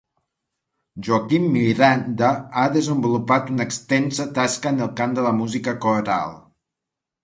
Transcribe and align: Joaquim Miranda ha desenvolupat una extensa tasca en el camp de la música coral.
Joaquim 1.07 1.45
Miranda 1.57 2.31
ha 2.55 2.65
desenvolupat 2.79 3.55
una 3.57 3.69
extensa 3.71 4.29
tasca 4.41 4.75
en 4.77 4.85
el 4.89 4.93
camp 5.03 5.19
de 5.21 5.31
la 5.31 5.39
música 5.45 5.81
coral. 5.89 6.39